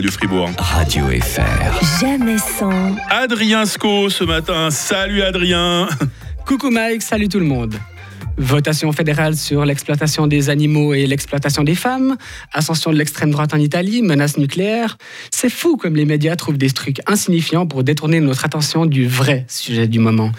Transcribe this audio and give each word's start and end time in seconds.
du 0.00 0.08
Fribourg. 0.08 0.50
Radio 0.58 1.04
FR. 1.08 2.00
Jamais 2.00 2.38
sans. 2.38 2.96
Adrien 3.10 3.66
Sco 3.66 4.08
ce 4.08 4.24
matin. 4.24 4.70
Salut 4.70 5.20
Adrien. 5.20 5.88
Coucou 6.46 6.70
Mike, 6.70 7.02
salut 7.02 7.28
tout 7.28 7.38
le 7.38 7.44
monde. 7.44 7.74
Votation 8.38 8.92
fédérale 8.92 9.36
sur 9.36 9.66
l'exploitation 9.66 10.26
des 10.26 10.48
animaux 10.48 10.94
et 10.94 11.06
l'exploitation 11.06 11.64
des 11.64 11.74
femmes, 11.74 12.16
ascension 12.52 12.92
de 12.92 12.96
l'extrême 12.96 13.30
droite 13.30 13.52
en 13.52 13.58
Italie, 13.58 14.00
menace 14.00 14.38
nucléaire. 14.38 14.96
C'est 15.30 15.50
fou 15.50 15.76
comme 15.76 15.96
les 15.96 16.06
médias 16.06 16.36
trouvent 16.36 16.56
des 16.56 16.70
trucs 16.70 17.00
insignifiants 17.06 17.66
pour 17.66 17.84
détourner 17.84 18.20
notre 18.20 18.46
attention 18.46 18.86
du 18.86 19.06
vrai 19.06 19.44
sujet 19.48 19.86
du 19.86 19.98
moment. 19.98 20.32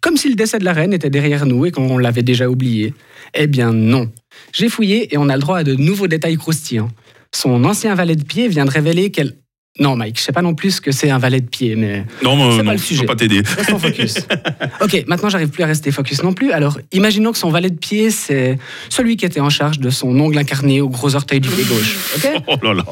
Comme 0.00 0.16
si 0.16 0.28
le 0.28 0.36
décès 0.36 0.60
de 0.60 0.64
la 0.64 0.72
reine 0.72 0.92
était 0.92 1.10
derrière 1.10 1.46
nous 1.46 1.66
et 1.66 1.72
qu'on 1.72 1.98
l'avait 1.98 2.22
déjà 2.22 2.48
oublié. 2.48 2.94
Eh 3.34 3.48
bien 3.48 3.72
non. 3.72 4.12
J'ai 4.52 4.68
fouillé 4.68 5.12
et 5.12 5.18
on 5.18 5.28
a 5.28 5.34
le 5.34 5.42
droit 5.42 5.58
à 5.58 5.64
de 5.64 5.74
nouveaux 5.74 6.06
détails 6.06 6.36
croustillants. 6.36 6.90
Son 7.34 7.64
ancien 7.64 7.94
valet 7.94 8.16
de 8.16 8.24
pied 8.24 8.48
vient 8.48 8.64
de 8.64 8.70
révéler 8.70 9.10
qu'elle... 9.10 9.34
Non 9.80 9.96
Mike, 9.96 10.18
je 10.18 10.24
sais 10.24 10.32
pas 10.32 10.42
non 10.42 10.54
plus 10.54 10.72
ce 10.72 10.80
que 10.82 10.92
c'est 10.92 11.08
un 11.08 11.16
valet 11.16 11.40
de 11.40 11.48
pied, 11.48 11.76
mais... 11.76 12.04
Non, 12.22 12.36
mais 12.36 12.58
non, 12.58 12.62
pas 12.62 12.72
le 12.72 12.78
je 12.78 12.84
sujet. 12.84 13.00
peux 13.00 13.06
pas 13.06 13.16
t'aider. 13.16 13.40
Restons 13.56 13.78
focus. 13.78 14.18
ok, 14.82 15.04
maintenant 15.06 15.30
j'arrive 15.30 15.48
plus 15.48 15.62
à 15.62 15.66
rester 15.66 15.90
focus 15.92 16.22
non 16.22 16.34
plus. 16.34 16.52
Alors 16.52 16.78
imaginons 16.92 17.32
que 17.32 17.38
son 17.38 17.48
valet 17.48 17.70
de 17.70 17.78
pied, 17.78 18.10
c'est 18.10 18.58
celui 18.90 19.16
qui 19.16 19.24
était 19.24 19.40
en 19.40 19.48
charge 19.48 19.78
de 19.78 19.88
son 19.88 20.08
ongle 20.20 20.36
incarné 20.36 20.82
au 20.82 20.90
gros 20.90 21.14
orteil 21.14 21.40
du 21.40 21.48
pied 21.48 21.64
gauche. 21.64 21.96
ok? 22.16 22.42
Oh 22.48 22.56
là 22.62 22.74
là. 22.74 22.84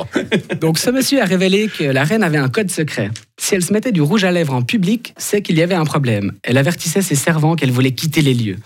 Donc 0.63 0.79
ce 0.79 0.89
monsieur 0.89 1.21
a 1.21 1.27
révélé 1.27 1.69
que 1.69 1.85
la 1.85 2.03
reine 2.03 2.23
avait 2.23 2.39
un 2.39 2.49
code 2.49 2.71
secret. 2.71 3.11
Si 3.41 3.55
elle 3.55 3.65
se 3.65 3.73
mettait 3.73 3.91
du 3.91 4.03
rouge 4.03 4.25
à 4.25 4.31
lèvres 4.31 4.53
en 4.53 4.61
public, 4.61 5.15
c'est 5.17 5.41
qu'il 5.41 5.57
y 5.57 5.63
avait 5.63 5.75
un 5.75 5.87
problème. 5.87 6.33
Elle 6.43 6.59
avertissait 6.59 7.01
ses 7.01 7.15
servants 7.15 7.57
qu'elle 7.57 7.73
voulait 7.73 7.93
quitter 7.93 8.21
les 8.21 8.35
lieux. 8.35 8.59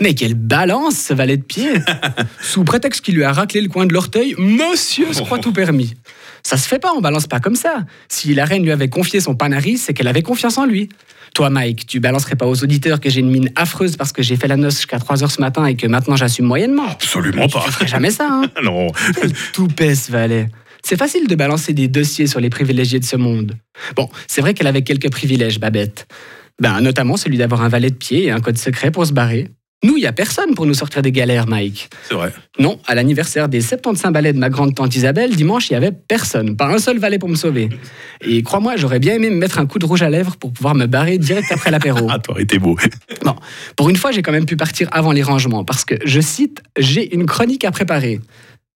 Mais 0.00 0.14
quelle 0.14 0.34
balance 0.34 0.96
ce 0.96 1.12
valet 1.12 1.36
de 1.36 1.42
pied 1.42 1.70
Sous 2.40 2.64
prétexte 2.64 3.02
qu'il 3.02 3.16
lui 3.16 3.24
a 3.24 3.32
raclé 3.32 3.60
le 3.60 3.68
coin 3.68 3.84
de 3.84 3.92
l'orteil, 3.92 4.34
monsieur 4.38 5.12
se 5.12 5.20
croit 5.20 5.38
tout 5.38 5.52
permis. 5.52 5.94
Ça 6.42 6.56
se 6.56 6.66
fait 6.66 6.78
pas, 6.78 6.90
on 6.96 7.02
balance 7.02 7.26
pas 7.26 7.38
comme 7.38 7.54
ça. 7.54 7.84
Si 8.08 8.32
la 8.32 8.46
reine 8.46 8.62
lui 8.64 8.72
avait 8.72 8.88
confié 8.88 9.20
son 9.20 9.34
panari, 9.34 9.76
c'est 9.76 9.92
qu'elle 9.92 10.08
avait 10.08 10.22
confiance 10.22 10.56
en 10.56 10.64
lui. 10.64 10.88
Toi, 11.34 11.50
Mike, 11.50 11.86
tu 11.86 12.00
balancerais 12.00 12.36
pas 12.36 12.46
aux 12.46 12.64
auditeurs 12.64 13.00
que 13.00 13.10
j'ai 13.10 13.20
une 13.20 13.30
mine 13.30 13.50
affreuse 13.56 13.98
parce 13.98 14.12
que 14.12 14.22
j'ai 14.22 14.36
fait 14.36 14.48
la 14.48 14.56
noce 14.56 14.76
jusqu'à 14.76 14.98
3 14.98 15.22
heures 15.22 15.30
ce 15.30 15.42
matin 15.42 15.66
et 15.66 15.76
que 15.76 15.86
maintenant 15.86 16.16
j'assume 16.16 16.46
moyennement. 16.46 16.88
Absolument 16.88 17.46
pas. 17.46 17.62
Tu 17.66 17.72
ferais 17.72 17.86
jamais 17.86 18.10
ça, 18.10 18.26
hein 18.30 18.42
Non. 18.64 18.88
Quel 19.20 19.34
toupet, 19.52 19.94
ce 19.94 20.10
valet. 20.10 20.48
C'est 20.88 20.96
facile 20.96 21.28
de 21.28 21.34
balancer 21.34 21.74
des 21.74 21.86
dossiers 21.86 22.26
sur 22.26 22.40
les 22.40 22.48
privilégiés 22.48 22.98
de 22.98 23.04
ce 23.04 23.16
monde. 23.16 23.52
Bon, 23.94 24.08
c'est 24.26 24.40
vrai 24.40 24.54
qu'elle 24.54 24.68
avait 24.68 24.80
quelques 24.80 25.10
privilèges, 25.10 25.60
Babette. 25.60 26.08
Ben, 26.62 26.80
notamment 26.80 27.18
celui 27.18 27.36
d'avoir 27.36 27.60
un 27.60 27.68
valet 27.68 27.90
de 27.90 27.94
pied 27.94 28.24
et 28.24 28.30
un 28.30 28.40
code 28.40 28.56
secret 28.56 28.90
pour 28.90 29.04
se 29.04 29.12
barrer. 29.12 29.48
Nous, 29.84 29.98
il 29.98 30.02
y 30.02 30.06
a 30.06 30.14
personne 30.14 30.54
pour 30.54 30.64
nous 30.64 30.72
sortir 30.72 31.02
des 31.02 31.12
galères, 31.12 31.46
Mike. 31.46 31.90
C'est 32.08 32.14
vrai. 32.14 32.32
Non, 32.58 32.80
à 32.86 32.94
l'anniversaire 32.94 33.50
des 33.50 33.60
75 33.60 34.14
balais 34.14 34.32
de 34.32 34.38
ma 34.38 34.48
grande 34.48 34.74
tante 34.74 34.96
Isabelle, 34.96 35.36
dimanche, 35.36 35.68
il 35.68 35.74
y 35.74 35.76
avait 35.76 35.92
personne. 35.92 36.56
Pas 36.56 36.68
un 36.68 36.78
seul 36.78 36.98
valet 36.98 37.18
pour 37.18 37.28
me 37.28 37.36
sauver. 37.36 37.68
Et 38.22 38.42
crois-moi, 38.42 38.76
j'aurais 38.76 38.98
bien 38.98 39.12
aimé 39.12 39.28
me 39.28 39.36
mettre 39.36 39.58
un 39.58 39.66
coup 39.66 39.78
de 39.78 39.84
rouge 39.84 40.00
à 40.00 40.08
lèvres 40.08 40.36
pour 40.36 40.54
pouvoir 40.54 40.74
me 40.74 40.86
barrer 40.86 41.18
direct 41.18 41.52
après 41.52 41.70
l'apéro. 41.70 42.08
Ah, 42.10 42.18
toi, 42.18 42.36
t'es 42.48 42.58
beau. 42.58 42.78
Bon, 43.24 43.36
pour 43.76 43.90
une 43.90 43.96
fois, 43.96 44.10
j'ai 44.10 44.22
quand 44.22 44.32
même 44.32 44.46
pu 44.46 44.56
partir 44.56 44.88
avant 44.90 45.12
les 45.12 45.22
rangements 45.22 45.66
parce 45.66 45.84
que, 45.84 45.96
je 46.02 46.20
cite, 46.22 46.62
j'ai 46.78 47.14
une 47.14 47.26
chronique 47.26 47.66
à 47.66 47.72
préparer. 47.72 48.20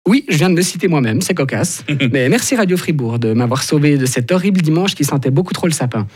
Oui, 0.07 0.25
je 0.29 0.37
viens 0.37 0.49
de 0.49 0.55
me 0.55 0.61
citer 0.63 0.87
moi-même, 0.87 1.21
c'est 1.21 1.35
cocasse. 1.35 1.83
Mais 2.11 2.27
merci 2.27 2.55
Radio 2.55 2.75
Fribourg 2.75 3.19
de 3.19 3.33
m'avoir 3.33 3.61
sauvé 3.61 3.97
de 3.97 4.05
cet 4.07 4.31
horrible 4.31 4.61
dimanche 4.61 4.95
qui 4.95 5.05
sentait 5.05 5.29
beaucoup 5.29 5.53
trop 5.53 5.67
le 5.67 5.73
sapin. 5.73 6.07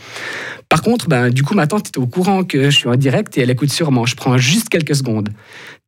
Par 0.68 0.82
contre, 0.82 1.08
ben, 1.08 1.30
du 1.30 1.44
coup, 1.44 1.54
ma 1.54 1.68
tante 1.68 1.86
est 1.88 1.98
au 1.98 2.06
courant 2.06 2.42
que 2.42 2.64
je 2.64 2.76
suis 2.76 2.88
en 2.88 2.96
direct 2.96 3.38
et 3.38 3.42
elle 3.42 3.50
écoute 3.50 3.70
sûrement. 3.70 4.04
Je 4.04 4.16
prends 4.16 4.38
juste 4.38 4.68
quelques 4.70 4.96
secondes. 4.96 5.28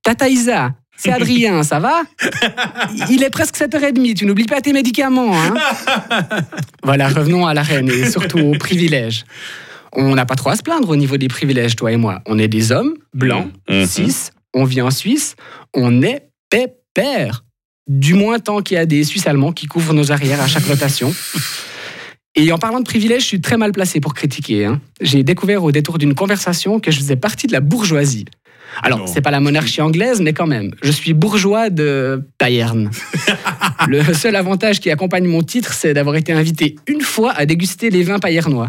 Tata 0.05 0.29
Isa, 0.29 0.75
c'est 0.97 1.11
Adrien, 1.11 1.65
ça 1.65 1.81
va? 1.81 2.03
Il 3.11 3.25
est 3.25 3.31
presque 3.31 3.57
7h30, 3.57 4.15
tu 4.15 4.27
n'oublies 4.27 4.47
pas 4.47 4.61
tes 4.61 4.73
médicaments. 4.73 5.33
Hein? 5.37 5.55
Voilà, 6.85 7.09
revenons 7.09 7.47
à 7.47 7.53
la 7.55 7.63
reine 7.63 7.91
et 7.91 8.09
surtout 8.09 8.39
aux 8.39 8.53
privilèges. 8.59 9.25
On 9.93 10.15
n'a 10.15 10.25
pas 10.25 10.37
trop 10.37 10.51
à 10.51 10.57
se 10.57 10.63
plaindre 10.63 10.89
au 10.89 10.97
niveau 10.97 11.17
des 11.17 11.29
privilèges, 11.29 11.75
toi 11.75 11.91
et 11.91 11.97
moi. 11.97 12.23
On 12.27 12.39
est 12.39 12.49
des 12.49 12.71
hommes, 12.71 12.95
blancs, 13.13 13.49
Mhm. 13.69 13.87
cis, 13.87 14.15
on 14.55 14.65
vit 14.65 14.81
en 14.83 14.91
Suisse, 14.93 15.35
on 15.75 16.01
est 16.03 16.29
pépère. 16.49 17.45
Du 17.89 18.15
moins 18.15 18.39
tant 18.39 18.61
qu'il 18.61 18.77
y 18.77 18.79
a 18.79 18.87
des 18.87 19.03
Suisses 19.03 19.27
allemands 19.27 19.53
qui 19.53 19.67
couvrent 19.67 19.95
nos 19.95 20.13
arrières 20.13 20.41
à 20.41 20.47
chaque 20.47 20.67
rotation. 20.67 21.13
Et 22.35 22.53
en 22.53 22.59
parlant 22.59 22.79
de 22.81 22.85
privilèges, 22.85 23.23
je 23.23 23.27
suis 23.27 23.41
très 23.41 23.57
mal 23.57 23.73
placé 23.73 23.99
pour 24.01 24.15
critiquer. 24.15 24.67
hein. 24.67 24.81
J'ai 25.01 25.23
découvert 25.25 25.65
au 25.65 25.73
détour 25.73 25.99
d'une 25.99 26.15
conversation 26.15 26.79
que 26.81 26.91
je 26.91 26.99
faisais 26.99 27.17
partie 27.17 27.47
de 27.47 27.53
la 27.53 27.61
bourgeoisie. 27.61 28.27
Alors, 28.83 29.09
c'est 29.09 29.23
pas 29.23 29.31
la 29.31 29.41
monarchie 29.41 29.81
anglaise, 29.81 30.21
mais 30.21 30.33
quand 30.33 30.47
même. 30.47 30.73
Je 30.83 30.91
suis 30.93 31.15
bourgeois 31.15 31.71
de 31.71 32.23
Payerne. 32.37 32.91
Le 33.89 34.03
seul 34.13 34.37
avantage 34.37 34.79
qui 34.79 34.91
accompagne 34.91 35.27
mon 35.27 35.43
titre, 35.43 35.73
c'est 35.73 35.95
d'avoir 35.95 36.15
été 36.17 36.33
invité 36.33 36.77
une 36.87 37.01
fois 37.01 37.33
à 37.33 37.47
déguster 37.47 37.91
les 37.91 38.03
vins 38.03 38.19
payernois. 38.19 38.69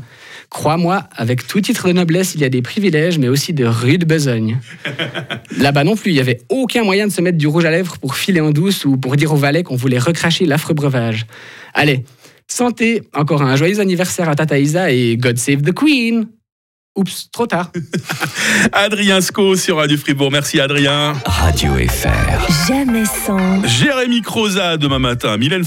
Crois-moi, 0.50 1.04
avec 1.16 1.46
tout 1.46 1.62
titre 1.62 1.88
de 1.90 1.94
noblesse, 1.94 2.34
il 2.34 2.42
y 2.42 2.46
a 2.46 2.50
des 2.50 2.62
privilèges, 2.62 3.20
mais 3.20 3.28
aussi 3.28 3.54
de 3.54 3.66
rude 3.66 4.06
besogne. 4.06 4.60
Là-bas 5.58 5.84
non 5.84 5.96
plus, 5.96 6.12
il 6.12 6.16
n'y 6.16 6.20
avait 6.20 6.42
aucun 6.50 6.84
moyen 6.84 7.08
de 7.08 7.12
se 7.12 7.22
mettre 7.22 7.38
du 7.38 7.48
rouge 7.48 7.66
à 7.66 7.72
lèvres 7.72 7.98
pour 7.98 8.16
filer 8.16 8.42
en 8.42 8.52
douce 8.52 8.86
ou 8.86 8.98
pour 8.98 9.16
dire 9.16 9.34
au 9.34 9.38
valet 9.38 9.64
qu'on 9.64 9.76
voulait 9.76 10.00
recracher 10.00 10.46
l'affreux 10.46 10.74
breuvage. 10.74 11.26
Allez, 11.74 12.04
santé, 12.48 13.02
encore 13.14 13.42
un 13.42 13.56
joyeux 13.56 13.80
anniversaire 13.80 14.30
à 14.30 14.36
Tata 14.36 14.60
Isa 14.60 14.92
et 14.92 15.18
God 15.18 15.38
Save 15.38 15.62
the 15.62 15.74
Queen 15.74 16.28
Oups, 16.96 17.30
trop 17.32 17.48
tard. 17.48 17.72
Adrien 18.74 19.22
Sco 19.22 19.56
sur 19.56 19.78
Radio 19.78 19.96
Fribourg. 19.96 20.32
Merci 20.32 20.60
Adrien. 20.60 21.14
Radio 21.26 21.72
FR. 21.76 22.68
Jamais 22.68 23.06
sans. 23.06 23.66
Jérémy 23.66 24.22
Croza 24.22 24.76
demain 24.76 25.00
matin. 25.00 25.38
Mylène 25.38 25.58